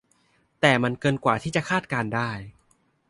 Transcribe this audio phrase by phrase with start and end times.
[0.61, 2.31] แต่มันเกินกว่าที่จะคาดการณ์ได้